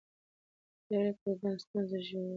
د 0.03 0.03
پرېکړو 0.91 1.31
ځنډ 1.39 1.57
ستونزې 1.65 1.99
ژوروي 2.07 2.29